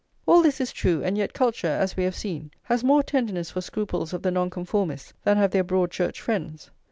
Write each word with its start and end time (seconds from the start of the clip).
[xlviii] 0.01 0.33
All 0.33 0.41
this 0.41 0.59
is 0.59 0.73
true; 0.73 1.03
and 1.03 1.15
yet 1.15 1.31
culture, 1.31 1.67
as 1.67 1.95
we 1.95 2.05
have 2.05 2.15
seen, 2.15 2.49
has 2.63 2.83
more 2.83 3.03
tenderness 3.03 3.51
for 3.51 3.61
scruples 3.61 4.13
of 4.13 4.23
the 4.23 4.31
Nonconformists 4.31 5.13
than 5.23 5.37
have 5.37 5.51
their 5.51 5.63
Broad 5.63 5.91
Church 5.91 6.19
friends. 6.19 6.71